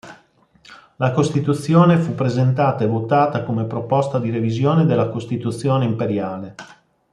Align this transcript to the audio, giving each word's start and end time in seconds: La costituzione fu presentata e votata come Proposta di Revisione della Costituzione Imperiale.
La 0.95 1.11
costituzione 1.11 1.97
fu 1.99 2.15
presentata 2.15 2.83
e 2.83 2.87
votata 2.87 3.43
come 3.43 3.65
Proposta 3.65 4.17
di 4.17 4.31
Revisione 4.31 4.85
della 4.87 5.09
Costituzione 5.09 5.85
Imperiale. 5.85 6.55